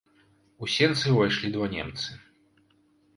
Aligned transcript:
У 0.63 0.69
сенцы 0.75 1.05
ўвайшлі 1.15 1.51
два 1.57 1.67
немцы. 1.75 2.09